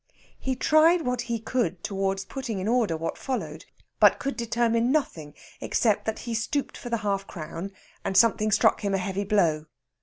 He 0.39 0.55
tried 0.55 1.03
what 1.03 1.21
he 1.29 1.37
could 1.37 1.83
towards 1.83 2.25
putting 2.25 2.57
in 2.57 2.67
order 2.67 2.97
what 2.97 3.19
followed, 3.19 3.65
but 3.99 4.17
could 4.17 4.35
determine 4.35 4.91
nothing 4.91 5.35
except 5.59 6.05
that 6.05 6.17
he 6.25 6.33
stooped 6.33 6.75
for 6.75 6.89
the 6.89 6.97
half 7.05 7.27
crown, 7.27 7.71
and 8.03 8.17
something 8.17 8.51
struck 8.51 8.81
him 8.81 8.95
a 8.95 8.97
heavy 8.97 9.25
blow. 9.25 9.67